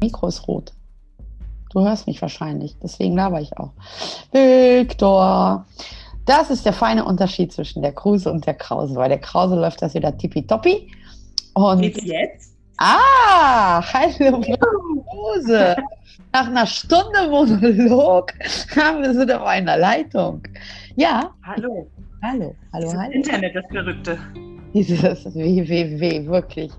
[0.00, 0.72] Mikro ist rot.
[1.72, 3.72] Du hörst mich wahrscheinlich, deswegen laber ich auch.
[4.32, 5.66] Victor,
[6.24, 8.94] das ist der feine Unterschied zwischen der Kruse und der Krause.
[8.94, 10.90] Bei der Krause läuft das wieder tippitoppi.
[11.54, 12.54] Und Geht's jetzt?
[12.78, 14.40] Ah, hallo
[15.10, 15.76] Kruse.
[16.32, 18.32] Nach einer Stunde Monolog
[18.76, 20.42] haben wir sie auf einer Leitung.
[20.96, 21.88] Ja, Hallo.
[22.22, 23.10] hallo, hallo, Dieses hallo.
[23.12, 24.18] Internet, das Verrückte.
[24.74, 26.72] Dieses www, wirklich.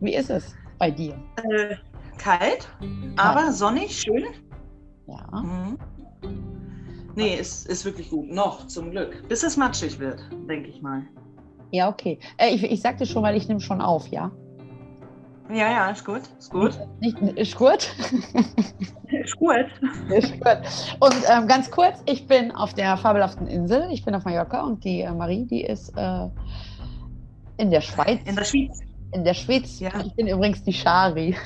[0.00, 1.14] Wie ist es bei dir?
[1.36, 1.76] Äh,
[2.18, 2.68] kalt,
[3.16, 4.24] aber sonnig, schön.
[5.06, 5.42] Ja.
[5.42, 5.78] Mhm.
[7.14, 8.30] Nee, ist, ist wirklich gut.
[8.30, 9.28] Noch, zum Glück.
[9.28, 11.02] Bis es matschig wird, denke ich mal.
[11.70, 12.18] Ja, okay.
[12.38, 14.30] Äh, ich, ich sagte schon, weil ich nehme schon auf, ja?
[15.50, 16.22] Ja, ja, ist gut.
[16.38, 16.78] Ist gut.
[17.00, 17.90] Nicht, ist gut?
[19.12, 19.66] Ist gut.
[20.08, 21.00] ist gut.
[21.00, 23.90] Und ähm, ganz kurz, ich bin auf der fabelhaften Insel.
[23.90, 26.28] Ich bin auf Mallorca und die äh, Marie, die ist äh,
[27.58, 28.20] in der Schweiz.
[28.24, 28.80] In der Schweiz.
[29.12, 29.78] In der Schweiz.
[29.80, 29.90] Ja.
[30.04, 31.36] Ich bin übrigens die Shari.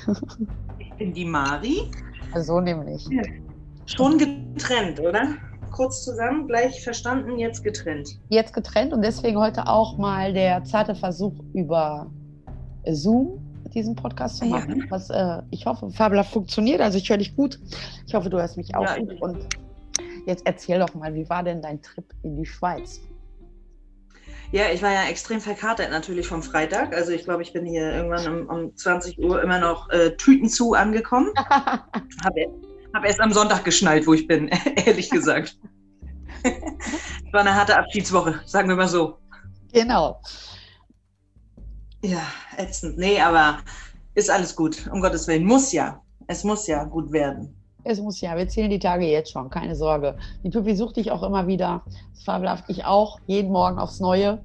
[0.78, 1.90] Ich bin die Mari.
[2.36, 3.06] so nämlich.
[3.86, 5.28] Schon getrennt, oder?
[5.72, 8.08] Kurz zusammen, gleich verstanden, jetzt getrennt.
[8.28, 12.06] Jetzt getrennt und deswegen heute auch mal der zarte Versuch über
[12.90, 13.38] Zoom
[13.74, 14.52] diesen Podcast zu Ja.
[14.52, 16.80] machen, was äh, ich hoffe fabelhaft funktioniert.
[16.80, 17.58] Also ich höre dich gut.
[18.06, 19.20] Ich hoffe, du hörst mich auch Ja, gut.
[19.20, 19.38] Und
[20.26, 23.00] jetzt erzähl doch mal, wie war denn dein Trip in die Schweiz?
[24.52, 26.94] Ja, ich war ja extrem verkatert natürlich vom Freitag.
[26.94, 30.48] Also ich glaube, ich bin hier irgendwann um, um 20 Uhr immer noch äh, Tüten
[30.48, 31.30] zu angekommen.
[31.38, 32.46] Habe
[32.94, 34.48] hab erst am Sonntag geschnallt, wo ich bin,
[34.86, 35.58] ehrlich gesagt.
[36.42, 36.52] Es
[37.32, 39.18] war eine harte Abschiedswoche, sagen wir mal so.
[39.72, 40.20] genau.
[42.02, 42.22] Ja,
[42.56, 42.98] ätzend.
[42.98, 43.58] Nee, aber
[44.14, 44.88] ist alles gut.
[44.92, 45.44] Um Gottes Willen.
[45.44, 46.00] Muss ja.
[46.28, 47.54] Es muss ja gut werden.
[47.86, 50.16] Es muss ja, wir zählen die Tage jetzt schon, keine Sorge.
[50.42, 51.82] Die Pippi sucht dich auch immer wieder.
[52.12, 52.64] Das fabelhaft.
[52.68, 54.42] Ich auch, jeden Morgen aufs Neue.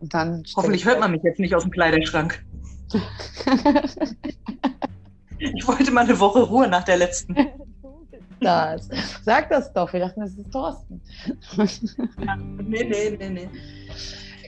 [0.00, 2.44] Und dann Hoffentlich hört man mich jetzt nicht aus dem Kleiderschrank.
[5.38, 7.36] Ich wollte mal eine Woche Ruhe nach der letzten.
[8.40, 8.88] das.
[9.22, 11.02] Sag das doch, wir dachten, das ist Thorsten.
[12.66, 13.48] Nee, nee, nee, nee.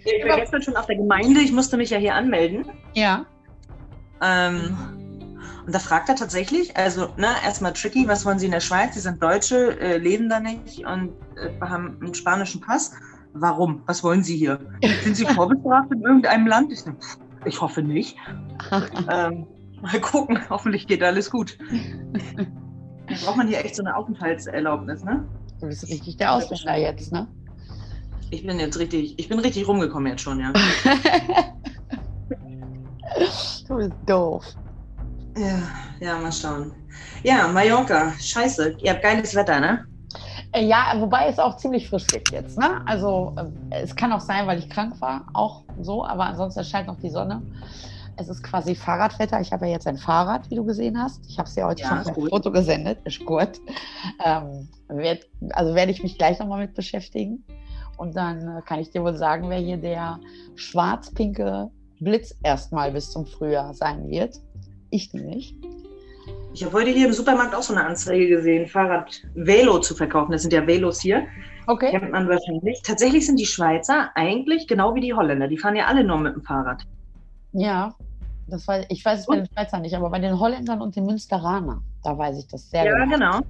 [0.05, 1.41] Ich war gestern schon auf der Gemeinde.
[1.41, 2.67] Ich musste mich ja hier anmelden.
[2.95, 3.27] ja.
[4.23, 5.06] Ähm,
[5.67, 8.95] und da fragt er tatsächlich, also ne, erstmal tricky, was wollen Sie in der Schweiz?
[8.95, 12.93] Sie sind Deutsche, äh, leben da nicht und äh, haben einen spanischen Pass.
[13.33, 13.83] Warum?
[13.87, 14.61] Was wollen Sie hier?
[15.03, 16.73] Sind Sie vorbestraft in irgendeinem Land?
[16.73, 16.85] Ich,
[17.45, 18.17] ich hoffe nicht.
[19.11, 19.47] Ähm,
[19.83, 21.59] mal gucken, hoffentlich geht alles gut.
[23.07, 25.29] Da braucht man hier echt so eine Aufenthaltserlaubnis, ne?
[25.61, 27.29] Du bist richtig der Ausländer jetzt, ne?
[28.31, 30.53] Ich bin jetzt richtig, ich bin richtig rumgekommen jetzt schon, ja.
[33.69, 34.45] du bist doof.
[35.37, 35.59] Ja,
[36.01, 36.73] ja, mal schauen.
[37.23, 38.77] Ja, Mallorca, scheiße.
[38.83, 39.85] Ihr habt geiles Wetter, ne?
[40.53, 42.81] Äh, Ja, wobei es auch ziemlich frisch wird jetzt, ne?
[42.87, 43.35] Also
[43.71, 46.99] äh, es kann auch sein, weil ich krank war, auch so, aber ansonsten scheint noch
[47.01, 47.43] die Sonne.
[48.19, 49.41] Es ist quasi Fahrradwetter.
[49.43, 51.21] Ich habe ja jetzt ein Fahrrad, wie du gesehen hast.
[51.29, 52.31] Ich habe es dir heute Ja, schon gut.
[52.31, 52.99] Foto gesendet.
[53.05, 53.61] Ist gut.
[54.25, 57.45] Ähm, werd, also werde ich mich gleich nochmal mit beschäftigen.
[57.99, 60.19] Und dann äh, kann ich dir wohl sagen, wer hier der
[60.55, 61.71] schwarz-pinke
[62.01, 64.41] Blitz erstmal bis zum Frühjahr sein wird.
[64.91, 65.55] Ich nämlich.
[66.53, 70.33] Ich habe heute hier im Supermarkt auch so eine Anzeige gesehen, Fahrrad Velo zu verkaufen.
[70.33, 71.27] Das sind ja Velos hier.
[71.67, 71.91] Okay.
[71.91, 72.81] Kennt man wahrscheinlich.
[72.83, 75.49] Tatsächlich sind die Schweizer eigentlich genau wie die Holländer.
[75.49, 76.85] Die fahren ja alle nur mit dem Fahrrad.
[77.53, 77.95] Ja,
[78.47, 81.07] das war, ich weiß es bei den Schweizern nicht, aber bei den Holländern und den
[81.07, 83.17] Münsteranern, da weiß ich das sehr ja, genau.
[83.17, 83.41] genau.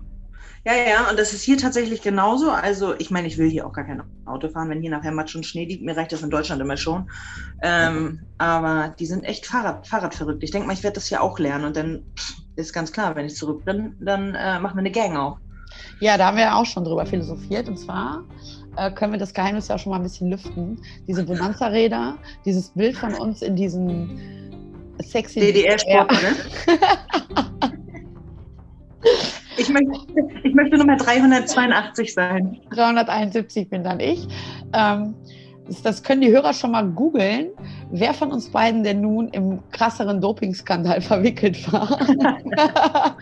[0.67, 2.51] Ja, ja, und das ist hier tatsächlich genauso.
[2.51, 5.37] Also, ich meine, ich will hier auch gar kein Auto fahren, wenn hier nachher Matsch
[5.37, 5.85] und Schnee liegt.
[5.85, 7.09] Mir reicht das in Deutschland immer schon.
[7.63, 10.43] Ähm, aber die sind echt Fahrrad, Fahrradverrückt.
[10.43, 11.67] Ich denke mal, ich werde das hier auch lernen.
[11.67, 14.91] Und dann pff, ist ganz klar, wenn ich zurück bin, dann äh, machen wir eine
[14.91, 15.39] Gang auf.
[16.01, 17.69] Ja, da haben wir ja auch schon drüber philosophiert.
[17.69, 18.25] Und zwar
[18.77, 20.81] äh, können wir das Geheimnis ja auch schon mal ein bisschen lüften.
[21.07, 26.37] Diese Bonanza-Räder, dieses Bild von uns in diesen sexy DDR-Sport, ne?
[29.57, 29.91] Ich möchte,
[30.43, 32.61] ich möchte Nummer 382 sein.
[32.71, 34.27] 371 bin dann ich.
[34.73, 35.15] Ähm,
[35.83, 37.49] das, können die Hörer schon mal googeln,
[37.91, 41.89] wer von uns beiden denn nun im krasseren Dopingskandal verwickelt war.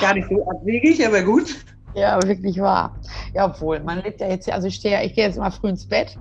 [0.00, 1.54] Gar nicht so abwegig, aber gut.
[1.94, 2.96] Ja, wirklich wahr.
[3.34, 5.50] Ja, obwohl, man lebt ja jetzt, hier- also ich stehe ja, ich gehe jetzt immer
[5.50, 6.16] früh ins Bett,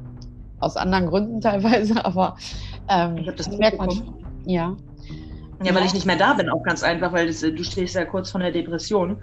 [0.59, 2.35] aus anderen Gründen teilweise, aber
[2.89, 4.13] ähm, das das merkt man schon.
[4.45, 4.75] Ja.
[5.63, 7.95] Ja, weil ich nicht mehr da bin, auch ganz einfach, weil das, äh, du stehst
[7.95, 9.17] ja kurz vor der Depression.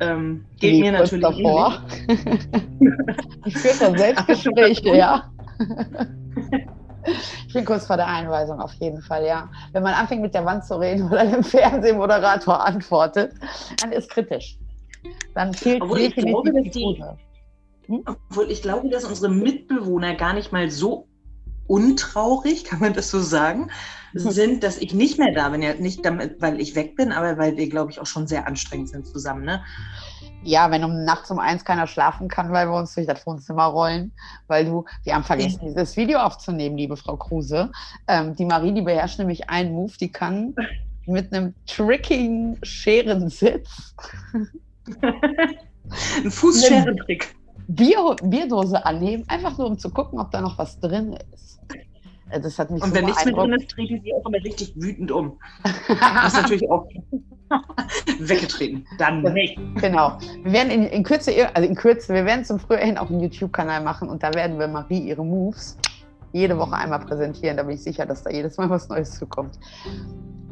[0.00, 1.82] Ähm, geht Wie mir natürlich davor.
[3.44, 5.30] ich führe da Selbstgespräche, ja.
[7.46, 9.48] Ich bin kurz vor der Einweisung, auf jeden Fall, ja.
[9.72, 13.32] Wenn man anfängt mit der Wand zu reden oder dem Fernsehmoderator antwortet,
[13.80, 14.58] dann ist kritisch.
[15.34, 17.18] Dann fehlt Obwohl ich glaube, dass die Quote.
[18.06, 21.08] Obwohl ich glaube, dass unsere Mitbewohner gar nicht mal so
[21.66, 23.70] untraurig, kann man das so sagen,
[24.14, 25.62] sind, dass ich nicht mehr da bin.
[25.62, 28.46] Ja, nicht damit, weil ich weg bin, aber weil wir, glaube ich, auch schon sehr
[28.46, 29.44] anstrengend sind zusammen.
[29.44, 29.62] Ne?
[30.42, 33.66] Ja, wenn um nachts um eins keiner schlafen kann, weil wir uns durch das Wohnzimmer
[33.66, 34.12] rollen,
[34.46, 37.70] weil du, wir haben vergessen, dieses Video aufzunehmen, liebe Frau Kruse.
[38.08, 40.54] Ähm, die Marie, die beherrscht nämlich einen Move, die kann
[41.06, 43.94] mit einem trickigen Scherensitz.
[46.24, 47.34] Ein Fußscherentrick.
[47.68, 51.60] Bier, Bierdose annehmen, einfach nur um zu gucken, ob da noch was drin ist.
[52.30, 53.76] Äh, das hat mich Und wenn nichts beeindruckt.
[53.76, 55.38] drin ist, die sich auch immer richtig wütend um.
[55.88, 56.86] Das ist natürlich auch
[58.18, 58.86] weggetreten.
[58.98, 59.58] Dann nicht.
[59.80, 60.18] Genau.
[60.42, 63.20] Wir werden in, in Kürze, also in Kürze, wir werden zum Frühjahr hin auch einen
[63.20, 65.76] YouTube-Kanal machen und da werden wir Marie ihre Moves
[66.32, 67.56] jede Woche einmal präsentieren.
[67.56, 69.58] Da bin ich sicher, dass da jedes Mal was Neues zukommt.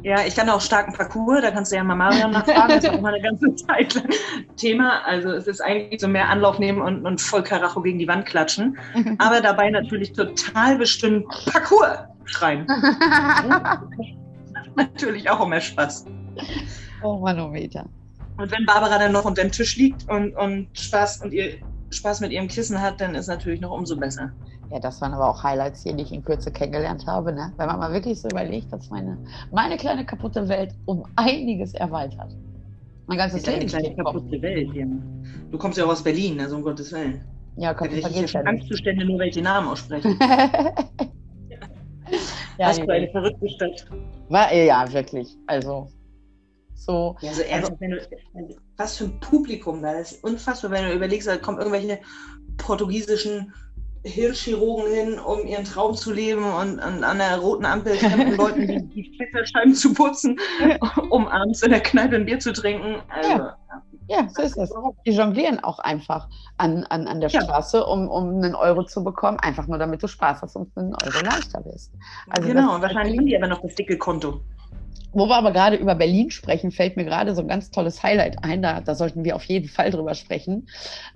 [0.01, 2.93] Ja, ich kann auch starken Parcours, da kannst du ja mal Marion nachfragen, das war
[2.93, 4.07] immer eine ganze Zeit lang
[4.55, 5.01] Thema.
[5.05, 8.25] Also es ist eigentlich so mehr Anlauf nehmen und, und voll Karacho gegen die Wand
[8.25, 8.77] klatschen,
[9.17, 12.65] aber dabei natürlich total bestimmt Parcours schreien.
[14.75, 16.05] natürlich auch immer Spaß.
[17.03, 17.85] oh Manometer.
[18.37, 21.55] Und wenn Barbara dann noch unter dem Tisch liegt und, und Spaß und ihr
[21.91, 24.31] Spaß mit ihrem Kissen hat, dann ist natürlich noch umso besser.
[24.71, 27.33] Ja, das waren aber auch Highlights hier, die ich in Kürze kennengelernt habe.
[27.33, 27.51] Ne?
[27.57, 29.17] Wenn man mal wirklich so überlegt, dass meine,
[29.51, 32.35] meine kleine kaputte Welt um einiges erweitert.
[33.07, 34.85] Mein ganzes Leben kleine kaputte Welt, ja.
[35.49, 37.21] Du kommst ja auch aus Berlin, also um Gottes Willen.
[37.55, 38.35] Ja, kaputt ich schon ja nicht.
[38.35, 40.15] Angstzustände, nur welche Namen aussprechen.
[42.59, 43.87] ja, Was für eine verrückte Stadt.
[44.29, 45.35] war, ja, wirklich.
[45.47, 45.87] Also,
[46.75, 47.15] so.
[47.21, 50.23] Ja, also ernsthaft, wenn du, was für ein Publikum da ist.
[50.23, 51.99] Unfassbar, wenn du überlegst, da kommen irgendwelche
[52.57, 53.51] portugiesischen
[54.03, 58.67] Hirnchirurgen hin, um ihren Traum zu leben und, und an der roten Ampel fremden Leuten
[58.67, 60.39] die, die Fensterscheiben zu putzen,
[61.09, 63.01] um abends in der Kneipe ein Bier zu trinken.
[63.09, 63.57] Also, ja.
[64.09, 64.73] Ja, so ist das.
[65.05, 67.41] Die jonglieren auch einfach an, an, an der Ja.
[67.41, 70.95] Straße, um, um einen Euro zu bekommen, einfach nur damit du Spaß hast und einen
[70.95, 71.93] Euro leichter bist.
[72.31, 74.41] Also genau, und wahrscheinlich haben die aber noch das dicke Konto.
[75.11, 78.43] Wo wir aber gerade über Berlin sprechen, fällt mir gerade so ein ganz tolles Highlight
[78.43, 78.63] ein.
[78.63, 80.67] Da, da sollten wir auf jeden Fall drüber sprechen.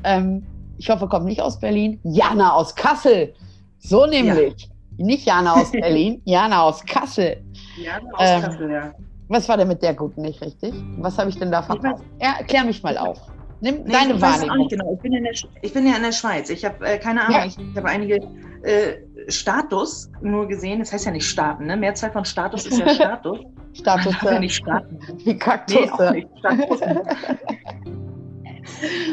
[0.04, 0.44] Ähm,
[0.78, 2.00] ich hoffe, kommt nicht aus Berlin.
[2.04, 3.34] Jana aus Kassel.
[3.80, 4.70] So nämlich.
[4.98, 7.44] Nicht Jana aus Berlin, Jana aus Kassel.
[7.84, 8.92] Ja, aus Ähm, Kassel, ja.
[9.30, 10.74] Was war denn mit der guten nicht richtig?
[11.00, 12.04] Was habe ich denn da verpasst?
[12.22, 13.20] Ja, klär mich mal auf.
[13.62, 14.68] Nimm Nee, deine ich Wahrnehmung.
[14.68, 14.94] genau.
[14.94, 16.50] Ich bin, in der, ich bin ja in der Schweiz.
[16.50, 17.38] Ich habe äh, keine Ahnung.
[17.40, 17.46] Ja.
[17.46, 18.16] Ich, ich habe einige
[18.64, 18.98] äh,
[19.30, 20.80] Status nur gesehen.
[20.80, 21.78] Das heißt ja nicht Staaten, ne?
[21.78, 23.40] Mehrzahl von Status ist ja Status.
[23.74, 25.00] Status Aber nicht Staaten.
[25.20, 25.92] wie Nee, Kaktus.
[25.94, 26.28] auch nicht.
[26.40, 26.80] Status.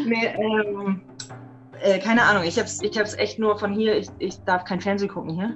[0.06, 1.00] nee, ähm,
[1.82, 2.44] äh, keine Ahnung.
[2.44, 3.96] Ich habe es ich hab's echt nur von hier.
[3.96, 5.54] Ich, ich darf kein Fernsehen gucken hier.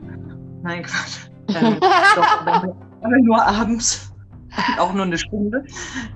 [0.62, 1.18] Nein, Quatsch.
[1.54, 2.74] Ähm, doch, aber,
[3.20, 4.10] nur abends.
[4.78, 5.62] Auch nur eine Stunde.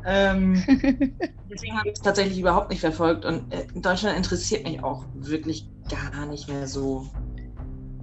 [0.06, 0.54] Ähm,
[1.50, 3.26] Deswegen habe ich es tatsächlich überhaupt nicht verfolgt.
[3.26, 7.06] Und äh, Deutschland interessiert mich auch wirklich gar nicht mehr so.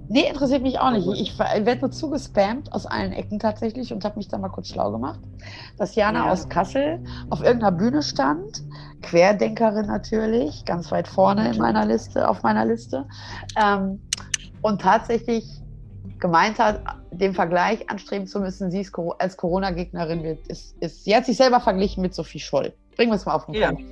[0.08, 1.08] Nee, interessiert mich auch nicht.
[1.20, 4.92] Ich werde nur zugespammt aus allen Ecken tatsächlich und habe mich da mal kurz schlau
[4.92, 5.18] gemacht,
[5.78, 6.32] dass Jana Ja.
[6.32, 8.62] aus Kassel auf irgendeiner Bühne stand,
[9.06, 13.06] Querdenkerin natürlich, ganz weit vorne in meiner Liste, auf meiner Liste,
[13.56, 14.00] ähm,
[14.62, 15.44] und tatsächlich
[16.18, 16.82] gemeint hat,
[17.12, 21.36] den Vergleich anstreben zu müssen, sie ist als Corona-Gegnerin wird, ist, ist, sie hat sich
[21.36, 22.72] selber verglichen mit Sophie Scholl.
[22.96, 23.68] Bringen wir es mal auf den Ja.
[23.68, 23.84] Punkt.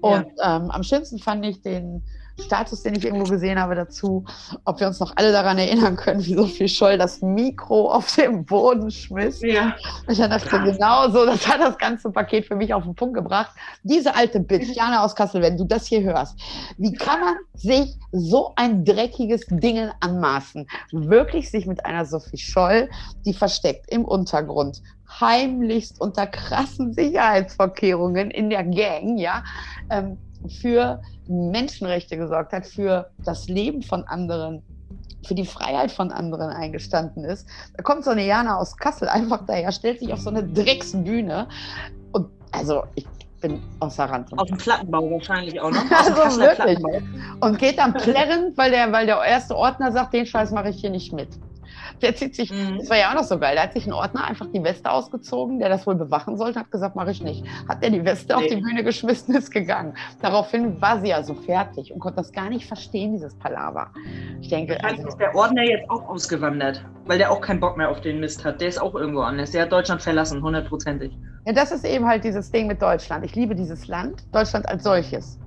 [0.00, 2.04] Und ähm, am schönsten fand ich den
[2.38, 4.24] Status, den ich irgendwo gesehen habe dazu,
[4.64, 8.44] ob wir uns noch alle daran erinnern können, wie Sophie Scholl das Mikro auf den
[8.44, 9.40] Boden schmiss.
[9.42, 9.74] Ja.
[10.08, 13.52] Ich dachte, genau so, das hat das ganze Paket für mich auf den Punkt gebracht.
[13.82, 16.38] Diese alte Bitch, Jana aus Kassel, wenn du das hier hörst,
[16.76, 20.66] wie kann man sich so ein dreckiges Ding anmaßen?
[20.92, 22.88] Wirklich sich mit einer Sophie Scholl,
[23.24, 24.82] die versteckt im Untergrund,
[25.20, 29.42] heimlichst unter krassen Sicherheitsvorkehrungen in der Gang, ja,
[29.90, 30.18] ähm,
[30.60, 34.62] für Menschenrechte gesorgt hat, für das Leben von anderen,
[35.26, 37.48] für die Freiheit von anderen eingestanden ist.
[37.76, 41.48] Da kommt so eine Jana aus Kassel einfach daher, stellt sich auf so eine Drecksbühne
[42.12, 43.06] und also ich
[43.40, 44.32] bin außer Rand.
[44.32, 45.82] und Aus dem Plattenbau wahrscheinlich auch noch.
[45.82, 46.78] Dem Also wirklich.
[47.40, 50.76] Und geht dann plärrend, weil der, weil der erste Ordner sagt, den Scheiß mache ich
[50.76, 51.28] hier nicht mit.
[52.02, 52.78] Der zieht sich, Mhm.
[52.78, 54.90] das war ja auch noch so geil, da hat sich ein Ordner einfach die Weste
[54.90, 57.44] ausgezogen, der das wohl bewachen sollte, hat gesagt, mache ich nicht.
[57.68, 58.56] Hat der die Weste auf Nee.
[58.56, 59.94] die Bühne geschmissen, ist gegangen.
[60.20, 63.90] Daraufhin war sie also fertig und konnte das gar nicht verstehen, dieses Palaver.
[64.40, 67.76] Ich denke, Wahrscheinlich also, ist der Ordner jetzt auch ausgewandert, weil der auch keinen Bock
[67.76, 68.60] mehr auf den Mist hat.
[68.60, 69.50] Der ist auch irgendwo anders.
[69.52, 71.12] Der hat Deutschland verlassen, hundertprozentig.
[71.46, 73.24] ja, das ist eben halt dieses Ding mit Deutschland.
[73.24, 75.38] Ich liebe dieses Land, Deutschland als solches.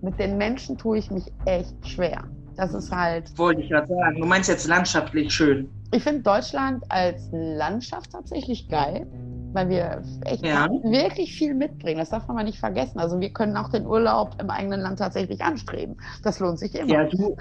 [0.00, 2.24] Mit den Menschen tue ich mich echt schwer.
[2.56, 4.20] Das ist halt, Wollte ich gerade sagen.
[4.20, 5.68] Du meinst jetzt landschaftlich schön.
[5.92, 9.06] ich finde Deutschland als Landschaft tatsächlich geil.
[9.54, 10.66] weil wir echt Ja.
[10.82, 11.98] wirklich viel mitbringen.
[11.98, 12.98] Das darf man mal nicht vergessen.
[12.98, 15.98] Also wir können auch den Urlaub im eigenen Land tatsächlich anstreben.
[16.24, 16.90] Das lohnt sich immer.
[16.90, 17.36] Ja, du,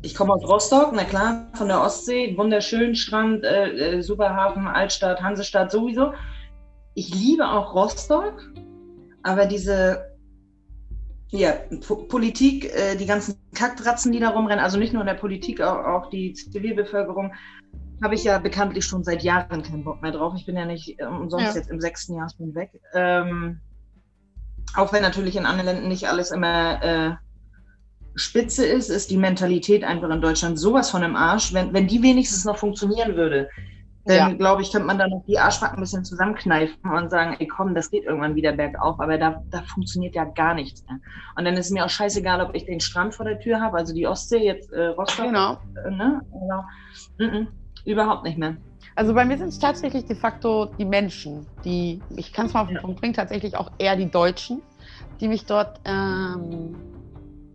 [0.00, 5.20] ich komme aus Rostock, na klar, von der Ostsee, wunderschön, Strand, äh, äh, Superhafen, Altstadt,
[5.22, 6.14] Hansestadt sowieso.
[6.94, 8.40] Ich liebe auch Rostock,
[9.22, 10.00] aber diese
[11.30, 11.52] ja,
[11.86, 15.60] Po- Politik, äh, die ganzen Kackbratzen, die da rumrennen, also nicht nur in der Politik,
[15.60, 17.32] auch, auch die Zivilbevölkerung,
[18.02, 20.34] habe ich ja bekanntlich schon seit Jahren keinen Bock mehr drauf.
[20.36, 21.60] Ich bin ja nicht äh, umsonst Ja.
[21.60, 22.70] jetzt im sechsten Jahr schon weg.
[22.94, 23.60] Ähm,
[24.74, 27.10] auch wenn natürlich in anderen Ländern nicht alles immer äh,
[28.14, 31.52] spitze ist, ist die Mentalität einfach in Deutschland sowas von im Arsch.
[31.52, 33.48] Wenn, wenn die wenigstens noch funktionieren würde,
[34.06, 34.36] dann Ja.
[34.36, 37.74] glaube ich, könnte man da noch die Arschbacken ein bisschen zusammenkneifen und sagen, ey komm,
[37.74, 40.98] das geht irgendwann wieder bergauf, aber da, da funktioniert ja gar nichts mehr.
[41.36, 43.92] Und dann ist mir auch scheißegal, ob ich den Strand vor der Tür habe, also
[43.94, 45.58] die Ostsee, jetzt äh, Rostock, Genau.
[45.84, 46.20] äh, ne?
[46.32, 46.64] Genau.
[47.18, 47.46] Mm -mm,
[47.84, 48.56] überhaupt nicht mehr.
[48.96, 52.62] Also bei mir sind es tatsächlich de facto die Menschen, die, ich kann es mal
[52.62, 52.82] auf den Ja.
[52.82, 54.62] Punkt bringen, tatsächlich auch eher die Deutschen,
[55.20, 56.74] die mich dort ähm,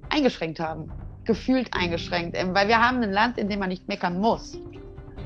[0.09, 0.91] eingeschränkt haben.
[1.25, 2.37] Gefühlt eingeschränkt.
[2.39, 4.57] Ähm, weil wir haben ein Land, in dem man nicht meckern muss.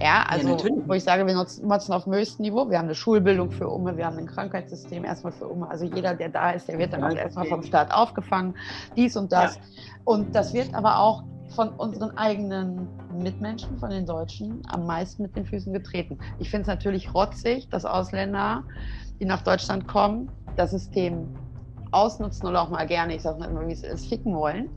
[0.02, 0.88] Ja, also natürlich.
[0.88, 2.70] wo ich sage, wir nutzen, nutzen auf dem höchsten Niveau.
[2.70, 5.70] Wir haben eine Schulbildung für Umme, wir haben ein Krankheitssystem erstmal für Umme.
[5.70, 8.56] Also jeder, der da ist, der wird dann Ja, auch erstmal vom Staat aufgefangen,
[8.96, 9.60] dies und das.
[10.06, 12.88] Und das wird aber auch von unseren eigenen
[13.18, 16.18] Mitmenschen, von den Deutschen, am meisten mit den Füßen getreten.
[16.38, 18.64] Ich finde es natürlich rotzig, dass Ausländer,
[19.20, 21.28] die nach Deutschland kommen, das System
[21.92, 24.70] ausnutzen oder auch mal gerne, ich sage mal immer, wie es ist, ficken wollen.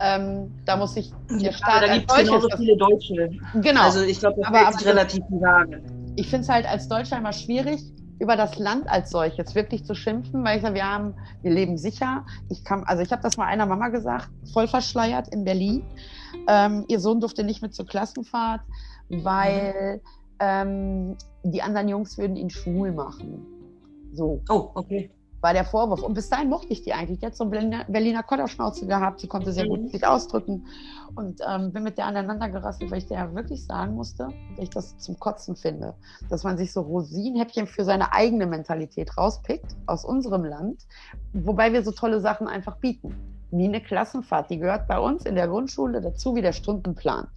[0.00, 3.30] Ähm, da muss sich der Ja, Staat da gibt es genauso viele Deutsche.
[3.54, 3.82] Genau.
[3.82, 5.82] Also ich glaube, das Aber- ist aber- relativ Waage.
[6.16, 7.80] ich finde es halt als Deutscher immer schwierig,
[8.18, 11.76] über das Land als solches wirklich zu schimpfen, weil ich sage, wir haben, wir leben
[11.76, 12.24] sicher.
[12.50, 15.82] Ich kann, also ich habe das mal einer Mama gesagt, voll verschleiert in Berlin.
[16.48, 18.60] Ähm, ihr Sohn durfte nicht mit zur Klassenfahrt,
[19.08, 20.00] weil
[20.38, 23.44] ähm, die anderen Jungs würden ihn schwul machen.
[24.12, 25.10] So Oh, okay.
[25.42, 26.02] War der Vorwurf.
[26.02, 27.18] Und bis dahin mochte ich die eigentlich.
[27.18, 29.20] Die hat so eine Berliner, Berliner Kodderschnauze gehabt.
[29.20, 29.68] Sie konnte sehr Mhm.
[29.68, 30.64] gut sich ausdrücken.
[31.14, 34.70] Und ähm, bin mit der aneinander gerasselt, weil ich der wirklich sagen musste, dass ich
[34.70, 35.94] das zum Kotzen finde.
[36.30, 40.86] Dass man sich so Rosinenhäppchen für seine eigene Mentalität rauspickt aus unserem Land,
[41.32, 43.18] wobei wir so tolle Sachen einfach bieten.
[43.50, 47.28] Wie eine Klassenfahrt, die gehört bei uns in der Grundschule dazu wie der Stundenplan.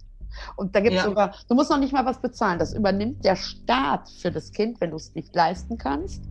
[0.56, 1.08] Und da gibt es Ja.
[1.08, 2.58] sogar, du musst noch nicht mal was bezahlen.
[2.58, 6.24] Das übernimmt der Staat für das Kind, wenn du es nicht leisten kannst.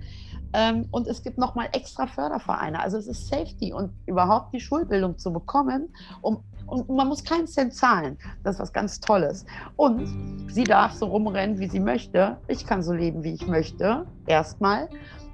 [0.57, 2.79] Ähm, und es gibt nochmal extra Fördervereine.
[2.79, 5.93] Also es ist Safety und überhaupt die Schulbildung zu bekommen.
[6.21, 8.17] Um, und man muss keinen Cent zahlen.
[8.43, 9.45] Das ist was ganz Tolles.
[9.75, 12.37] Und sie darf so rumrennen, wie sie möchte.
[12.47, 14.05] Ich kann so leben, wie ich möchte.
[14.27, 14.87] Erstmal.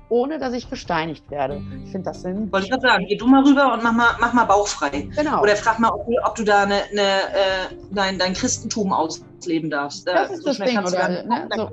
[0.10, 1.62] Ohne dass ich gesteinigt werde.
[1.86, 2.52] Ich finde, das sind.
[2.52, 5.08] Wollte ich gerade sagen, geh du mal rüber und mach mal, mach mal bauchfrei.
[5.16, 5.42] Genau.
[5.42, 9.70] Oder frag mal, ob du, ob du da eine, eine, äh, dein, dein Christentum ausleben
[9.70, 10.06] darfst.
[10.06, 11.08] Da- Das ist das schnell Ding, oder?
[11.24, 11.48] Ne?
[11.56, 11.70] So.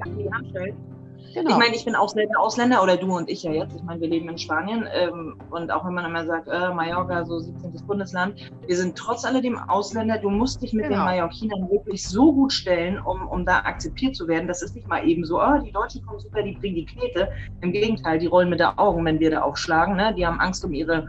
[1.35, 1.51] Genau.
[1.51, 3.75] Ich meine, ich bin Ausländer, Ausländer oder du und ich ja jetzt.
[3.77, 7.25] Ich meine, wir leben in Spanien ähm, und auch wenn man immer sagt, äh, Mallorca,
[7.25, 7.73] so 17.
[7.87, 8.35] Bundesland,
[8.67, 10.19] wir sind trotz alledem Ausländer.
[10.19, 10.97] Du musst dich mit Genau.
[10.97, 14.49] den Mallorquinern wirklich so gut stellen, um, um da akzeptiert zu werden.
[14.49, 17.29] Das ist nicht mal eben so, oh, die Deutschen kommen super, die bringen die Knete.
[17.61, 19.97] Im Gegenteil, die rollen mit den Augen, wenn wir da aufschlagen.
[19.97, 20.15] Ne?
[20.15, 21.07] Die haben Angst um ihre,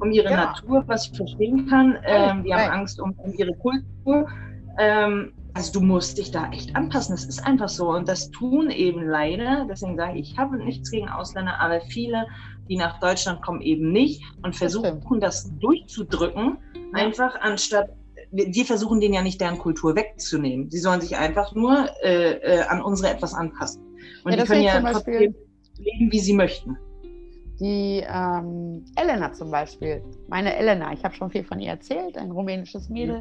[0.00, 0.36] um ihre Ja.
[0.46, 1.98] Natur, was ich verstehen kann.
[2.04, 2.70] Ähm, die haben.
[2.72, 4.26] Angst um, um ihre Kultur.
[4.78, 7.14] Ähm, also du musst dich da echt anpassen.
[7.14, 7.90] Das ist einfach so.
[7.90, 12.26] Und das tun eben leider, deswegen sage ich, ich habe nichts gegen Ausländer, aber viele,
[12.68, 17.04] die nach Deutschland kommen, eben nicht und versuchen das durchzudrücken, Ja.
[17.04, 17.90] einfach anstatt,
[18.30, 20.70] wir versuchen denen ja nicht deren Kultur wegzunehmen.
[20.70, 23.82] Sie sollen sich einfach nur äh, äh, an unsere etwas anpassen.
[24.24, 25.34] Und Ja, die das können ja trotzdem
[25.78, 26.78] leben, wie sie möchten.
[27.62, 32.32] Die ähm, Elena zum Beispiel, meine Elena, ich habe schon viel von ihr erzählt, ein
[32.32, 33.20] rumänisches Mädel,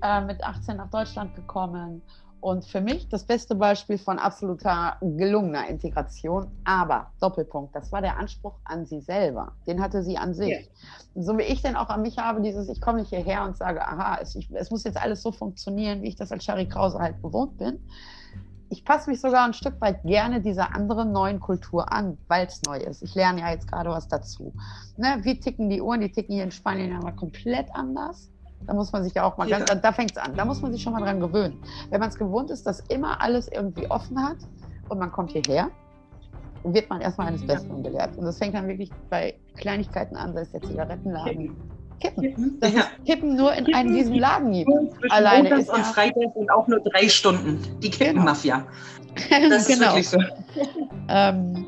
[0.00, 2.00] äh, mit 18 nach Deutschland gekommen.
[2.40, 6.46] Und für mich das beste Beispiel von absoluter gelungener Integration.
[6.64, 9.52] Aber, Doppelpunkt, das war der Anspruch an sie selber.
[9.66, 10.70] Den hatte sie an sich.
[11.16, 13.82] So wie ich den auch an mich habe, dieses, ich komme nicht hierher und sage,
[13.82, 17.00] aha, es, ich, es muss jetzt alles so funktionieren, wie ich das als Shari Krause
[17.00, 17.80] halt gewohnt bin.
[18.72, 22.62] Ich passe mich sogar ein Stück weit gerne dieser anderen neuen Kultur an, weil es
[22.62, 23.02] neu ist.
[23.02, 24.54] Ich lerne ja jetzt gerade was dazu.
[24.96, 26.00] Ne, wie ticken die Uhren?
[26.00, 28.30] Die ticken hier in Spanien ja mal komplett anders.
[28.66, 29.58] Da muss man sich ja auch mal Ja.
[29.58, 30.36] ganz, da, da fängt es an.
[30.36, 31.60] Da muss man sich schon mal dran gewöhnen.
[31.90, 34.36] Wenn man es gewohnt ist, dass immer alles irgendwie offen hat
[34.88, 35.68] und man kommt hierher,
[36.62, 38.16] wird man erstmal eines Besseren belehrt.
[38.16, 41.79] Und das fängt dann wirklich bei Kleinigkeiten an, sei es der Zigarettenladen.
[42.00, 42.58] Kippen.
[42.60, 42.84] Das Ja.
[43.06, 44.70] Kippen nur in einem diesem Laden gibt.
[45.10, 47.58] Alleine Montags ist und ja- Freitags sind auch nur drei Stunden.
[47.80, 48.66] Die Kippenmafia.
[49.48, 49.86] Das ist genau.
[49.94, 50.18] wirklich so.
[51.08, 51.66] ähm,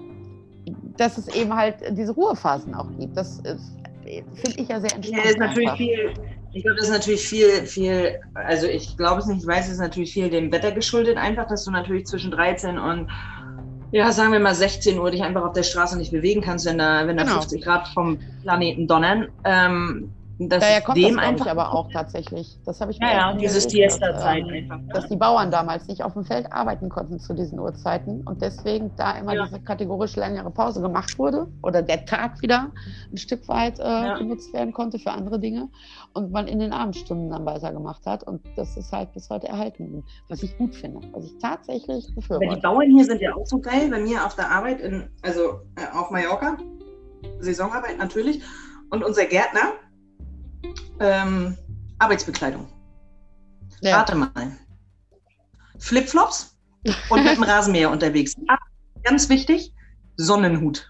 [0.96, 3.16] dass es eben halt diese Ruhephasen auch gibt.
[3.16, 5.24] Das finde ich ja sehr Ja, entspannt.
[5.26, 5.76] ist natürlich einfach.
[5.78, 6.12] viel,
[6.52, 9.72] ich glaube, das ist natürlich viel, viel, also ich glaube es nicht, ich weiß, es
[9.74, 13.08] ist natürlich viel dem Wetter geschuldet, einfach, dass du natürlich zwischen 13 und
[13.90, 16.78] ja, sagen wir mal 16 Uhr, dich einfach auf der Straße nicht bewegen kannst, wenn
[16.78, 17.34] da, wenn da Genau.
[17.40, 19.28] 50 Grad vom Planeten donnern.
[19.44, 21.46] Ähm, Daher kommt dem das, einfach.
[21.46, 22.58] ich, aber auch tatsächlich.
[22.64, 24.78] Das habe ich mir ja, ja, dieses dass, Siesta-Zeit ähm, einfach.
[24.78, 24.88] ne?
[24.92, 28.90] dass die Bauern damals nicht auf dem Feld arbeiten konnten zu diesen Uhrzeiten und deswegen
[28.96, 29.44] da immer Ja.
[29.44, 32.70] diese kategorisch längere Pause gemacht wurde oder der Tag wieder
[33.12, 34.18] ein Stück weit äh, Ja.
[34.18, 35.68] genutzt werden konnte für andere Dinge
[36.14, 40.04] und man in den Abendstunden dann weitergemacht hat und das ist halt bis heute erhalten,
[40.28, 42.60] was ich gut finde, was ich tatsächlich Aber die befürworte.
[42.60, 43.88] Bauern hier sind ja auch so geil.
[43.90, 46.56] Bei mir auf der Arbeit, in, also äh, auf Mallorca,
[47.40, 48.42] Saisonarbeit natürlich.
[48.90, 49.72] Und unser Gärtner,
[51.00, 51.56] ähm,
[51.98, 52.66] Arbeitsbekleidung.
[53.80, 53.98] Ja.
[53.98, 54.30] Rate mal.
[55.78, 56.56] Flipflops
[57.10, 58.34] und mit dem Rasenmäher unterwegs.
[58.48, 58.58] Ah,
[59.02, 59.72] ganz wichtig,
[60.16, 60.88] Sonnenhut.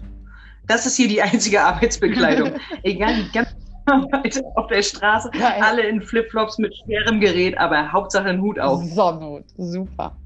[0.67, 2.53] Das ist hier die einzige Arbeitsbekleidung.
[2.83, 5.61] Egal, die ganze Arbeit auf der Straße, Geil.
[5.61, 8.85] alle in Flipflops mit schwerem Gerät, aber Hauptsache ein Hut auf.
[8.85, 10.17] Sonnenhut, super.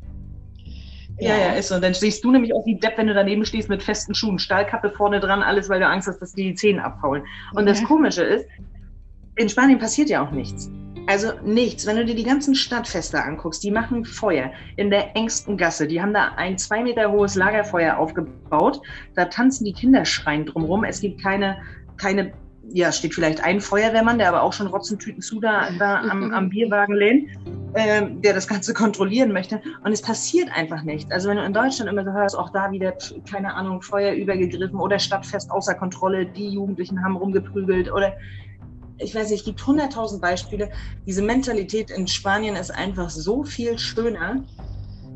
[1.18, 1.76] Ja, ja, ist so.
[1.76, 4.38] Und dann stehst du nämlich auch wie Depp, wenn du daneben stehst mit festen Schuhen,
[4.38, 7.24] Stahlkappe vorne dran, alles, weil du Angst hast, dass die die Zähne abfaulen.
[7.54, 7.86] Und das Ja.
[7.86, 8.46] Komische ist,
[9.36, 10.70] in Spanien passiert ja auch nichts.
[11.06, 11.86] Also nichts.
[11.86, 15.86] Wenn du dir die ganzen Stadtfeste anguckst, die machen Feuer in der engsten Gasse.
[15.86, 18.80] Die haben da ein zwei Meter hohes Lagerfeuer aufgebaut.
[19.14, 20.82] Da tanzen die Kinder schreiend drumrum.
[20.82, 21.58] Es gibt keine,
[21.96, 22.32] keine,
[22.72, 26.48] ja, steht vielleicht ein Feuerwehrmann, der aber auch schon Rotzentüten zu da, da am, am
[26.50, 27.28] Bierwagen lehnt,
[27.76, 29.60] ähm, der das Ganze kontrollieren möchte.
[29.84, 31.12] Und es passiert einfach nichts.
[31.12, 32.94] Also wenn du in Deutschland immer so hörst, auch da wieder,
[33.30, 38.12] keine Ahnung, Feuer übergegriffen oder Stadtfest außer Kontrolle, die Jugendlichen haben rumgeprügelt oder
[38.98, 40.70] ich weiß nicht, es gibt hunderttausend Beispiele.
[41.06, 44.42] Diese Mentalität in Spanien ist einfach so viel schöner.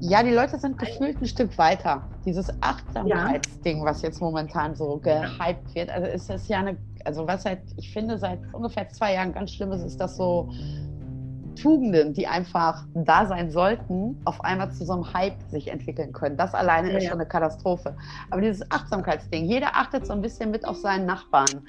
[0.00, 2.08] Ja, die Leute sind gefühlt ein Stück weiter.
[2.25, 5.90] Dieses Achtsamkeitsding, was jetzt momentan so gehypt wird.
[5.90, 9.52] Also es ist ja eine, also was seit, ich finde, seit ungefähr zwei Jahren ganz
[9.52, 10.50] schlimm ist, ist, dass so
[11.60, 16.37] Tugenden, die einfach da sein sollten, auf einmal zu so einem Hype sich entwickeln können.
[16.37, 17.10] Das alleine Ja, ist ja.
[17.10, 17.96] schon eine Katastrophe.
[18.30, 21.66] Aber dieses Achtsamkeitsding, jeder achtet so ein bisschen mit auf seinen Nachbarn.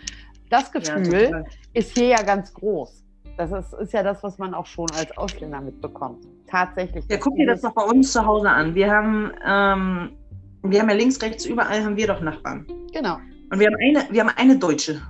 [0.51, 1.45] Das Gefühl total.
[1.73, 3.03] ist hier ja ganz groß.
[3.37, 6.27] Das ist, ist ja das, was man auch schon als Ausländer mitbekommt.
[6.47, 7.05] Tatsächlich.
[7.09, 8.75] Ja, guck dir das doch bei uns zu Hause an.
[8.75, 10.11] Wir haben, ähm,
[10.63, 12.67] wir haben ja links, rechts, überall haben wir doch Nachbarn.
[12.93, 13.17] Genau,
[13.49, 15.01] Und wir haben eine, wir haben eine Deutsche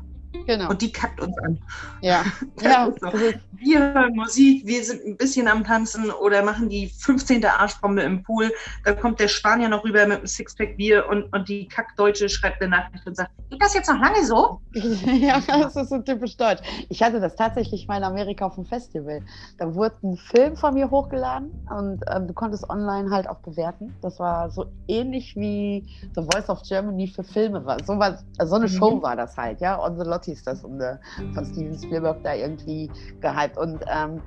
[0.46, 0.70] genau.
[0.70, 1.60] und die kackt uns an.
[2.02, 2.24] Ja,
[2.62, 3.08] ja, so.
[3.52, 7.46] Wir hören Musik, wir sind ein bisschen am Tanzen oder machen die 15.
[7.46, 8.52] Arschbombe im Pool.
[8.86, 12.62] Da kommt der Spanier noch rüber mit einem Sixpack Bier und, und die Kackdeutsche schreibt
[12.62, 14.62] eine Nachricht und sagt, geht das jetzt noch lange so?
[14.74, 16.62] ja, das ist so typisch deutsch.
[16.90, 19.22] Ich hatte das tatsächlich mal in Amerika auf dem Festival.
[19.60, 23.94] Da wurde ein Film von mir hochgeladen und ähm, du konntest online halt auch bewerten.
[24.02, 27.78] Das war so ähnlich wie The Voice of Germany für Filme war.
[27.86, 28.70] So, war, so eine Mhm.
[28.70, 29.80] Show war das halt, ja.
[29.84, 30.98] On the Lot hieß das um, äh,
[31.34, 33.58] von Steven Spielberg da irgendwie gehypt.
[33.58, 34.22] Und ähm,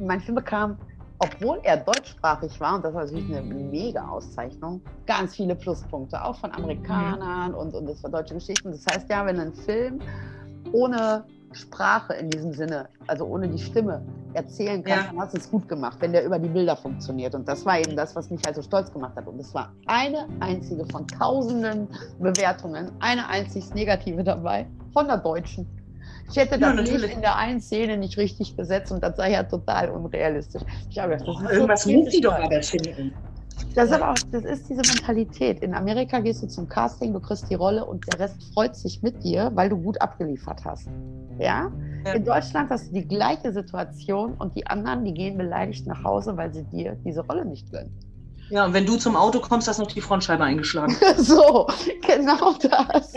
[0.00, 0.78] mein Film bekam,
[1.18, 6.36] obwohl er deutschsprachig war, und das war natürlich eine mega Auszeichnung, ganz viele Pluspunkte, auch
[6.36, 8.72] von Amerikanern und, und das war deutsche Geschichten.
[8.72, 10.00] Das heißt ja, wenn ein Film
[10.72, 15.04] ohne Sprache in diesem Sinne, also ohne die Stimme erzählen kann, Ja.
[15.08, 17.34] dann hast du es gut gemacht, wenn der über die Bilder funktioniert.
[17.34, 19.26] Und das war eben das, was mich also stolz gemacht hat.
[19.26, 25.66] Und es war eine einzige von tausenden Bewertungen, eine einzig negative dabei, von der Deutschen.
[26.30, 27.14] Ich hätte Ja, das Licht natürlich.
[27.14, 30.62] in der einen Szene nicht richtig gesetzt und das sei ja total unrealistisch.
[30.88, 33.12] Ich habe gedacht, das so Irgendwas muss sie doch aber finden.
[33.74, 35.62] Das ist aber auch, das ist diese Mentalität.
[35.62, 39.02] In Amerika gehst du zum Casting, du kriegst die Rolle und der Rest freut sich
[39.02, 40.88] mit dir, weil du gut abgeliefert hast.
[41.38, 41.70] Ja?
[42.04, 42.12] Ja.
[42.14, 46.36] In Deutschland hast du die gleiche Situation und die anderen, die gehen beleidigt nach Hause,
[46.36, 47.92] weil sie dir diese Rolle nicht gönnen.
[48.50, 50.94] Ja, und wenn du zum Auto kommst, hast du noch die Frontscheibe eingeschlagen.
[51.16, 51.66] so,
[52.06, 53.14] genau das.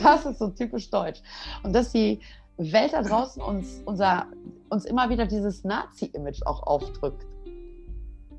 [0.00, 1.20] Das ist so typisch deutsch.
[1.62, 2.20] Und dass die
[2.56, 4.26] Welt da draußen uns, unser,
[4.68, 7.26] uns immer wieder dieses Nazi-Image auch aufdrückt.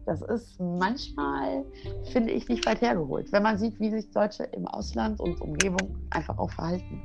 [0.06, 1.66] Das ist manchmal,
[2.12, 5.98] finde ich, nicht weit hergeholt, wenn man sieht, wie sich Deutsche im Ausland und Umgebung
[6.12, 7.02] einfach auch verhalten.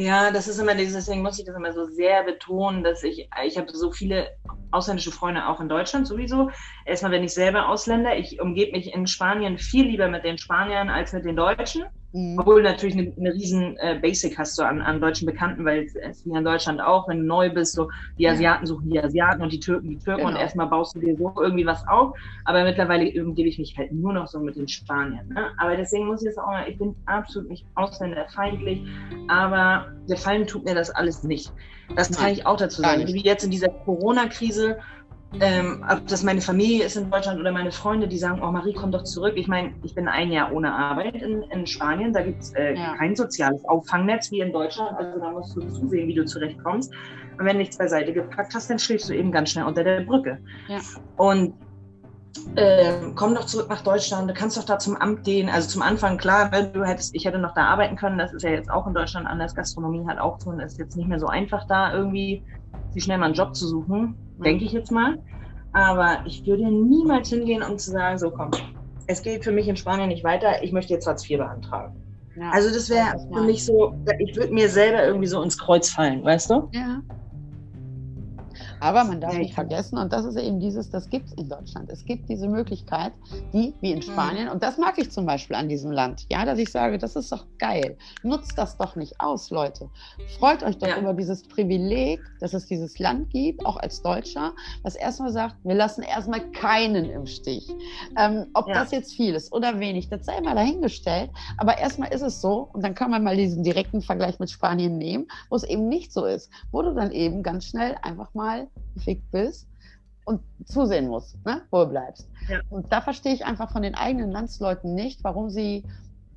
[0.00, 3.28] Ja, das ist immer dieses, deswegen muss ich das immer so sehr betonen, dass ich,
[3.44, 4.28] ich habe so viele
[4.70, 6.50] ausländische Freunde auch in Deutschland sowieso.
[6.84, 8.16] Erstmal bin ich selber Ausländer.
[8.16, 11.82] Ich umgebe mich in Spanien viel lieber mit den Spaniern als mit den Deutschen.
[12.12, 12.38] Mhm.
[12.38, 15.94] Obwohl natürlich eine, eine riesen äh, Basic hast du an, an deutschen Bekannten, weil es
[15.94, 18.26] ist wie in Deutschland auch, wenn du neu bist, so die.
[18.28, 20.40] Asiaten suchen die Asiaten und die Türken die Türken und Genau.
[20.40, 22.16] erstmal baust du dir so irgendwie was auf.
[22.44, 25.28] Aber mittlerweile umgebe ich mich halt nur noch so mit den Spaniern.
[25.28, 25.48] Ne?
[25.58, 28.82] Aber deswegen muss ich jetzt auch mal, ich bin absolut nicht ausländerfeindlich,
[29.28, 31.52] aber gefallen tut mir das alles nicht.
[31.96, 33.06] Das kann ich auch dazu sagen.
[33.06, 34.78] Wie jetzt in dieser Corona-Krise,
[35.40, 38.72] ähm, ob das meine Familie ist in Deutschland oder meine Freunde, die sagen, oh Marie,
[38.72, 39.34] komm doch zurück.
[39.36, 42.12] Ich meine, ich bin ein Jahr ohne Arbeit in, in Spanien.
[42.12, 42.96] Da gibt es äh, Ja.
[42.96, 44.96] kein soziales Auffangnetz wie in Deutschland.
[44.96, 46.92] Also da musst du zusehen, wie du zurechtkommst.
[47.38, 50.00] Und wenn du nichts beiseite gepackt hast, dann schläfst du eben ganz schnell unter der
[50.00, 50.38] Brücke.
[50.66, 50.78] Ja.
[51.18, 51.54] Und
[52.56, 55.48] ähm, komm doch zurück nach Deutschland, du kannst doch da zum Amt gehen.
[55.48, 58.50] Also zum Anfang, klar, du hättest, ich hätte noch da arbeiten können, das ist ja
[58.50, 59.54] jetzt auch in Deutschland anders.
[59.54, 62.44] Gastronomie hat auch und ist jetzt nicht mehr so einfach da irgendwie,
[62.90, 64.16] sich schnell mal einen Job zu suchen.
[64.44, 65.18] Denke ich jetzt mal.
[65.72, 68.50] Aber ich würde niemals hingehen, um zu sagen, so komm,
[69.06, 71.94] es geht für mich in Spanien nicht weiter, ich möchte jetzt Hartz IV beantragen.
[72.36, 75.90] Ja, also das wäre für mich so, ich würde mir selber irgendwie so ins Kreuz
[75.90, 76.68] fallen, weißt du?
[76.72, 77.00] Ja.
[78.80, 81.90] Aber man darf nicht vergessen, und das ist eben dieses, das gibt es in Deutschland.
[81.90, 83.12] Es gibt diese Möglichkeit,
[83.52, 84.02] die, wie in mhm.
[84.02, 87.16] Spanien, und das mag ich zum Beispiel an diesem Land, ja, dass ich sage, das
[87.16, 87.96] ist doch geil.
[88.22, 89.88] Nutzt das doch nicht aus, Leute.
[90.38, 90.98] Freut euch doch ja.
[90.98, 94.52] über dieses Privileg, dass es dieses Land gibt, auch als Deutscher,
[94.84, 97.68] das erstmal sagt, wir lassen erstmal keinen im Stich.
[98.18, 98.74] Ähm, ob ja.
[98.74, 101.30] das jetzt viel ist oder wenig, das sei mal dahingestellt.
[101.56, 104.98] Aber erstmal ist es so, und dann kann man mal diesen direkten Vergleich mit Spanien
[104.98, 108.67] nehmen, wo es eben nicht so ist, wo du dann eben ganz schnell einfach mal
[108.94, 109.68] gefickt bist
[110.24, 112.28] und zusehen musst, ne, wo du bleibst.
[112.48, 112.60] Ja.
[112.70, 115.84] Und da verstehe ich einfach von den eigenen Landsleuten nicht, warum sie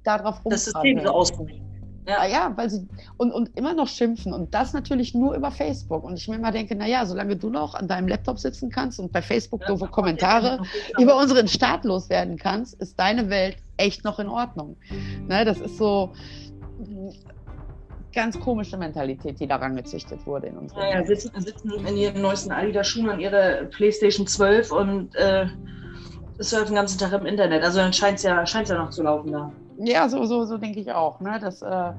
[0.04, 0.52] darauf rumfahren.
[0.52, 1.72] Das System so ausprobieren.
[2.08, 2.18] Ja.
[2.20, 6.04] Ah ja, weil sie und, und immer noch schimpfen und das natürlich nur über Facebook.
[6.04, 9.12] Und ich mir immer denke, naja, solange du noch an deinem Laptop sitzen kannst und
[9.12, 10.62] bei Facebook ja, doofe Kommentare
[11.00, 14.78] über unseren Staat loswerden kannst, ist deine Welt echt noch in Ordnung.
[15.28, 16.12] Ne, das ist so,
[18.14, 22.22] ganz komische Mentalität, die daran gezüchtet wurde in unserem Ja, ja sitzen, sitzen in ihren
[22.22, 25.48] neuesten Adidas-Schuhen an ihrer Playstation 12 und äh,
[26.40, 27.64] surfen den ganzen Tag im Internet.
[27.64, 29.52] Also dann scheint es ja, ja noch zu laufen da.
[29.78, 31.20] Ja, so, so, so denke ich auch.
[31.20, 31.40] Ne?
[31.40, 31.94] Das, äh,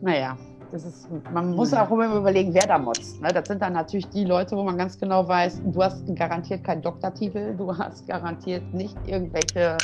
[0.00, 0.36] naja,
[0.72, 3.20] das ist, man muss auch immer überlegen, wer da motzt.
[3.22, 3.28] Ne?
[3.32, 6.82] Das sind dann natürlich die Leute, wo man ganz genau weiß, du hast garantiert keinen
[6.82, 9.78] Doktortitel, du hast garantiert nicht irgendwelche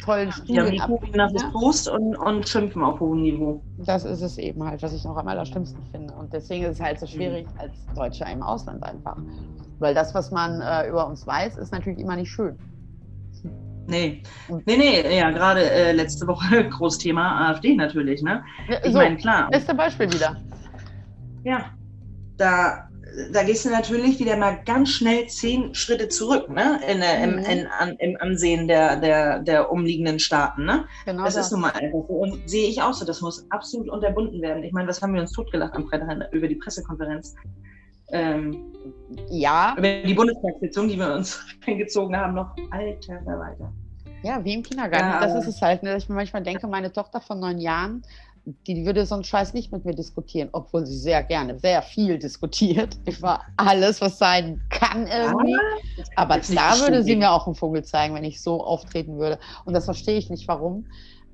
[0.00, 0.74] tollen Studien.
[0.74, 1.50] Ja, die nach ja?
[1.52, 3.62] Post und, und schimpfen auf hohem Niveau.
[3.78, 6.14] Das ist es eben halt, was ich noch am allerschlimmsten finde.
[6.14, 7.60] Und deswegen ist es halt so schwierig mhm.
[7.60, 9.16] als Deutscher im Ausland einfach.
[9.78, 12.56] Weil das, was man äh, über uns weiß, ist natürlich immer nicht schön.
[13.86, 14.22] Nee,
[14.66, 18.44] nee, nee, ja, gerade äh, letzte Woche Großthema AfD natürlich, ne?
[18.84, 19.50] Ich so, meine, klar.
[19.50, 20.36] Beste Beispiel wieder.
[21.42, 21.70] Ja,
[22.36, 22.89] da
[23.32, 26.80] da gehst du natürlich wieder mal ganz schnell zehn Schritte zurück, ne?
[26.88, 27.38] In, mhm.
[27.38, 30.84] im, in, an, Im Ansehen der, der, der umliegenden Staaten, ne?
[31.04, 32.14] Genau das, das, ist nun mal einfach so.
[32.14, 34.62] Und sehe ich auch so, das muss absolut unterbunden werden.
[34.62, 37.34] Ich meine, was haben wir uns totgelacht am Freitag über die Pressekonferenz?
[38.12, 38.72] Ähm,
[39.28, 39.74] ja.
[39.76, 43.72] Über die Bundestagssitzung, die wir uns eingezogen haben, noch alter Verwalter.
[44.22, 45.08] Ja, wie im Kindergarten.
[45.08, 47.58] Ja, das ist es halt, ne, dass ich mir manchmal denke, meine Tochter von neun
[47.58, 48.02] Jahren
[48.44, 52.18] die würde so einen Scheiß nicht mit mir diskutieren, obwohl sie sehr gerne, sehr viel
[52.18, 55.52] diskutiert über alles, was sein kann irgendwie.
[55.52, 59.38] Ja, Aber da würde sie mir auch einen Vogel zeigen, wenn ich so auftreten würde.
[59.64, 60.86] Und das verstehe ich nicht, warum.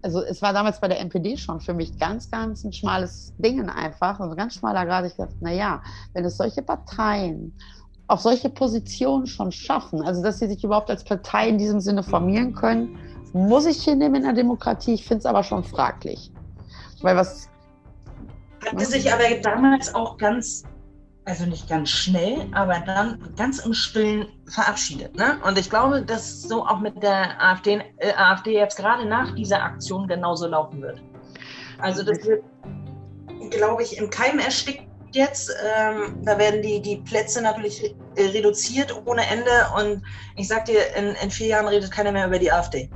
[0.02, 3.68] Also es war damals bei der NPD schon für mich ganz, ganz ein schmales Ding
[3.68, 5.06] einfach, also ganz schmaler Grad.
[5.06, 7.52] Ich dachte, naja, wenn es solche Parteien
[8.08, 12.04] auf solche Positionen schon schaffen, also dass sie sich überhaupt als Partei in diesem Sinne
[12.04, 12.98] formieren können,
[13.32, 14.94] muss ich hinnehmen in der Demokratie.
[14.94, 16.30] Ich finde es aber schon fraglich.
[17.02, 17.48] Weil was.
[18.64, 20.64] Hatte sich aber damals auch ganz,
[21.24, 25.16] also nicht ganz schnell, aber dann ganz im Stillen verabschiedet.
[25.16, 25.38] Ne?
[25.46, 29.62] Und ich glaube, dass so auch mit der AfD, äh, AfD jetzt gerade nach dieser
[29.62, 31.00] Aktion genauso laufen wird.
[31.78, 32.42] Also das wird,
[33.50, 35.50] glaube ich, im Keim erstickt jetzt.
[35.64, 39.50] Ähm, da werden die, die Plätze natürlich reduziert ohne Ende.
[39.76, 40.02] Und
[40.36, 42.90] ich sag dir, in, in vier Jahren redet keiner mehr über die AfD.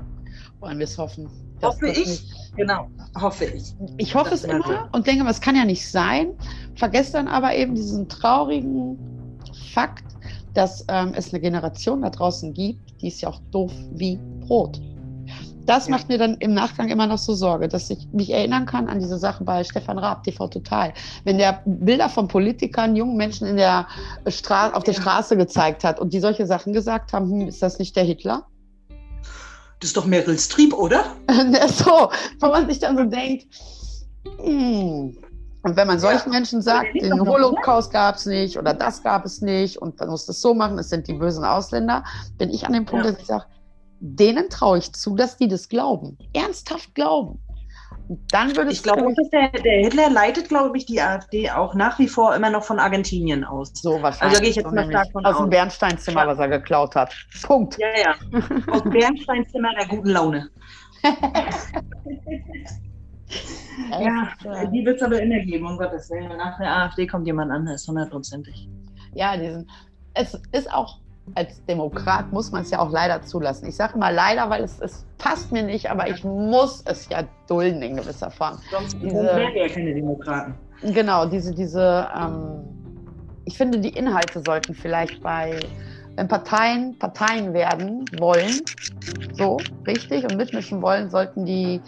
[0.60, 1.28] Wollen wir es hoffen.
[1.62, 2.29] Hoffe ich.
[2.56, 2.88] Genau,
[3.20, 3.74] hoffe ich.
[3.96, 6.32] Ich hoffe es immer und denke, es kann ja nicht sein.
[6.74, 8.98] Vergesst dann aber eben diesen traurigen
[9.72, 10.04] Fakt,
[10.54, 14.80] dass ähm, es eine Generation da draußen gibt, die ist ja auch doof wie Brot.
[15.66, 15.92] Das ja.
[15.92, 18.98] macht mir dann im Nachgang immer noch so Sorge, dass ich mich erinnern kann an
[18.98, 20.92] diese Sache bei Stefan Raab, TV Total.
[21.24, 23.86] Wenn der Bilder von Politikern, jungen Menschen in der
[24.26, 25.00] Stra auf der ja.
[25.00, 28.46] Straße gezeigt hat und die solche Sachen gesagt haben, hm, ist das nicht der Hitler?
[29.80, 31.04] Das ist doch Meryl Streep, oder?
[31.68, 33.46] so, wo man sich dann so denkt,
[34.38, 35.16] hm.
[35.62, 36.38] Und wenn man solchen ja.
[36.38, 40.24] Menschen sagt, den Holocaust gab es nicht oder das gab es nicht und man muss
[40.24, 42.02] das so machen, es sind die bösen Ausländer,
[42.38, 43.12] bin ich an dem Punkt, ja.
[43.12, 43.44] dass ich sage,
[44.00, 47.38] denen traue ich zu, dass die das glauben, ernsthaft glauben
[48.32, 52.08] dann würde ich glaube, der, der, Hitler leitet, glaube ich, die AfD auch nach wie
[52.08, 53.70] vor immer noch von Argentinien aus.
[53.74, 54.22] So wahrscheinlich.
[54.22, 55.34] Also gehe ich jetzt mal stark von aus.
[55.34, 57.14] Aus dem Bernsteinzimmer, was er geklaut hat.
[57.42, 57.78] Punkt.
[57.78, 58.14] Ja, ja.
[58.66, 60.50] Aus dem Bernsteinzimmer der guten Laune.
[64.00, 64.28] ja,
[64.72, 66.36] die wird es aber immer geben, um Gottes Willen.
[66.36, 68.68] Nach der AfD kommt jemand anderes, hundertprozentig.
[69.14, 69.70] Ja, diesen,
[70.14, 70.98] es ist auch
[71.34, 73.66] als Demokrat muss man es ja auch leider zulassen.
[73.68, 77.22] Ich sage mal leider, weil es, es passt mir nicht, aber ich muss es ja
[77.48, 78.58] dulden in gewisser Form.
[78.70, 80.54] Sonst wären wir ja keine Demokraten.
[80.82, 82.64] Genau, diese, diese, ähm,
[83.44, 85.60] ich finde, die Inhalte sollten vielleicht bei
[86.16, 88.62] wenn Parteien Parteien werden wollen,
[89.32, 91.80] so richtig und mitmischen wollen, sollten die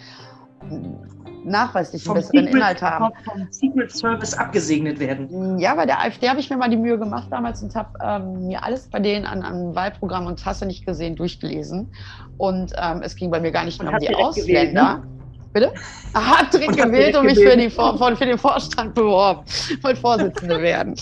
[1.45, 3.13] nachweislich einen besseren Secret, Inhalt haben.
[3.25, 5.59] Vom Secret Service abgesegnet werden.
[5.59, 8.47] Ja, bei der AfD habe ich mir mal die Mühe gemacht damals und habe ähm,
[8.47, 11.93] mir alles bei denen an, an Wahlprogramm und Tasse nicht gesehen durchgelesen.
[12.39, 14.43] Und ähm, es ging bei mir gar nicht Und mehr um die Ausländer.
[14.47, 15.03] gewählt, ne?
[15.53, 15.73] Bitte?
[16.15, 19.45] Ah, Hat direkt gewählt und mich für, die, Vor- für den Vorstand beworben.
[19.81, 20.95] Wollte Vorsitzende werden.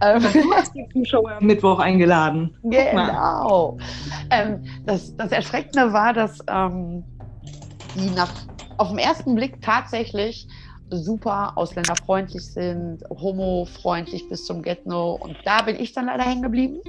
[0.00, 2.56] Ähm, Du hast die Zuschauer am Mittwoch eingeladen.
[2.62, 3.76] Genau.
[4.30, 7.04] Ähm, das, das Erschreckende war, dass ähm,
[7.94, 8.32] die nach,
[8.76, 10.46] auf den ersten Blick tatsächlich
[10.90, 15.14] super ausländerfreundlich sind, homofreundlich bis zum Get-No.
[15.14, 16.80] Und da bin ich dann leider hängen geblieben,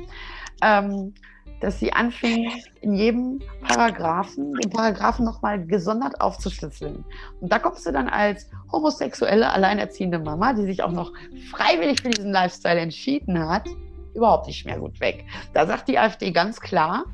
[0.62, 1.14] ähm,
[1.62, 7.06] dass sie anfingen, in jedem Paragraphen, den Paragraphen nochmal gesondert aufzuschlüsseln.
[7.40, 11.14] Und da kommst du dann als homosexuelle, alleinerziehende Mama, die sich auch noch
[11.52, 13.68] freiwillig für diesen Lifestyle entschieden hat,
[14.14, 15.26] überhaupt nicht mehr gut weg.
[15.54, 17.06] Da sagt die AfD ganz klar,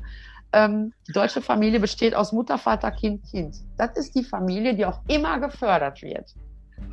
[0.52, 3.56] ähm, die deutsche Familie besteht aus Mutter, Vater, Kind, Kind.
[3.76, 6.34] Das ist die Familie, die auch immer gefördert wird.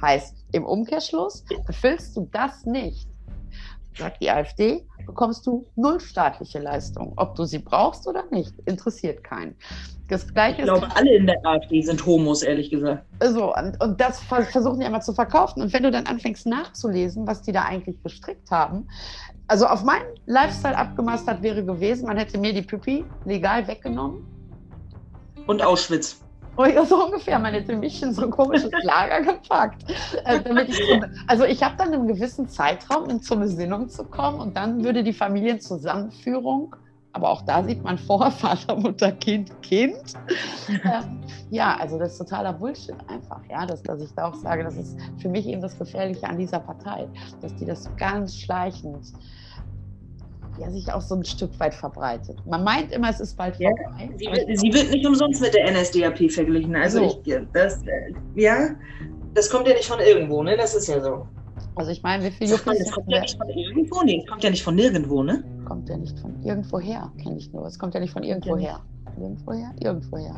[0.01, 3.08] Heißt, im Umkehrschluss, erfüllst du das nicht,
[3.99, 7.13] sagt die AfD, bekommst du null staatliche Leistung.
[7.17, 9.57] Ob du sie brauchst oder nicht, interessiert keinen.
[10.07, 13.05] Das Ich Gleiche ist glaube, alle in der AfD sind Homos, ehrlich gesagt.
[13.21, 15.61] so, und, und das ver- versuchen die immer zu verkaufen.
[15.61, 18.87] Und wenn du dann anfängst nachzulesen, was die da eigentlich gestrickt haben,
[19.47, 24.19] also auf meinen Lifestyle abgemastert wäre gewesen, man hätte mir die Püppi legal weggenommen.
[25.47, 26.21] Und Auschwitz.
[26.59, 29.85] Oder so ungefähr, man hätte mich in so ein komisches Lager gepackt.
[30.25, 30.81] Äh, damit ich,
[31.25, 35.01] also ich habe dann einen gewissen Zeitraum, um zur Besinnung zu kommen und dann würde
[35.01, 36.75] die Familienzusammenführung,
[37.13, 40.19] aber auch da sieht man vor, Vater, Mutter, Kind, Kind.
[40.67, 44.65] Ähm, ja, also das ist totaler Bullshit einfach, ja, dass, dass ich da auch sage,
[44.65, 49.13] das ist für mich eben das Gefährliche an dieser Partei, dass die das ganz schleichend
[50.59, 52.37] ja, sich auch so ein Stück weit verbreitet.
[52.45, 54.09] Man meint immer, es ist bald Ja, vorbei.
[54.17, 56.75] Sie, sie wird nicht umsonst mit der NSDAP verglichen.
[56.75, 57.21] Also So.
[57.25, 58.69] ich, das, äh, ja,
[59.33, 60.57] das kommt ja nicht von irgendwo, ne?
[60.57, 61.25] Das ist ja so.
[61.75, 64.43] Also ich meine, wie viel Juppis das kommt ja nicht von irgendwo, nee, das kommt
[64.43, 65.43] ja nicht von nirgendwo, ne?
[65.69, 67.65] kommt ja nicht von irgendwo her, kenne ich nur.
[67.67, 68.79] Es kommt ja nicht von irgendwo her.
[69.17, 70.35] Irgendwo her, irgendwo her.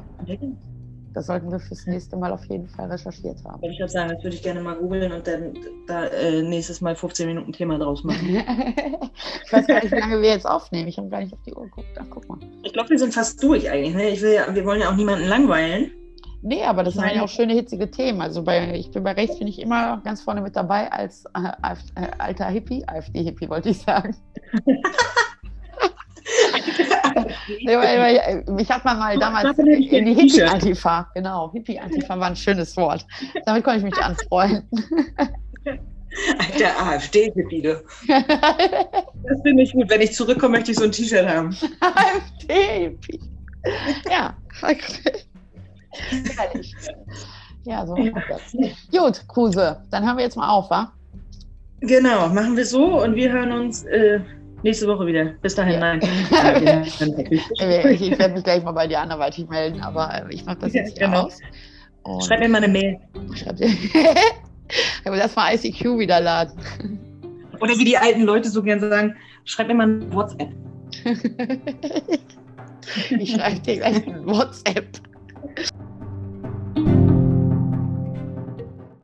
[1.14, 3.62] Das sollten wir fürs nächste Mal auf jeden Fall recherchiert haben.
[3.64, 5.54] Ich gerade sagen, das würde ich gerne mal googeln und dann
[5.88, 8.28] da äh, nächstes Mal 15 Minuten Thema draus machen.
[9.46, 10.88] ich weiß gar nicht, wie lange wir jetzt aufnehmen.
[10.88, 11.88] Ich habe gar nicht auf die Uhr geguckt.
[12.00, 12.40] Ach, guck mal.
[12.64, 13.94] Ich glaube, wir sind fast durch eigentlich.
[13.94, 14.10] Ne?
[14.10, 15.92] Ich will ja, wir wollen ja auch niemanden langweilen.
[16.44, 18.22] Nee, aber das sind ja auch schöne, hitzige Themen.
[18.22, 21.50] Also bei, ich bin bei rechts, bin ich immer ganz vorne mit dabei als äh,
[21.96, 22.84] äh, alter Hippie.
[22.88, 24.16] AfD-Hippie wollte ich sagen.
[27.66, 30.14] Weil, mich hat man mal damals ich in die.
[30.14, 33.06] Hippie-Antifa, genau, Hippie-Antifa war ein schönes Wort.
[33.46, 34.68] Damit konnte ich mich anfreunden.
[36.38, 37.62] Alter AfD-Hippie.
[39.24, 39.90] Das finde ich gut.
[39.90, 41.56] Wenn ich zurückkomme, möchte ich so ein T-Shirt haben.
[41.80, 43.20] AfD-Hippie.
[44.10, 44.36] Ja,
[46.36, 46.76] herrlich.
[47.64, 48.56] Ja, so das.
[48.92, 50.92] Gut, Kruse, dann hören wir jetzt mal auf, wa?
[51.82, 54.20] Genau, machen wir so und wir hören uns äh,
[54.64, 55.26] nächste Woche wieder.
[55.42, 55.80] Bis dahin, Ja.
[55.80, 56.02] nein.
[57.30, 60.74] Ich, ich werde mich gleich mal bei dir anderweitig melden, aber äh, ich mache das
[60.74, 61.26] jetzt hier genau.
[61.26, 61.40] aus.
[62.04, 62.98] Und Schreib mir mal eine Mail.
[63.36, 63.70] schreib dir.
[65.06, 66.54] Aber lass mal ICQ wieder laden.
[67.60, 70.50] Oder wie die alten Leute so gern sagen, schreib mir mal eine WhatsApp.
[73.20, 74.88] ich schreibe dir gleich ein WhatsApp.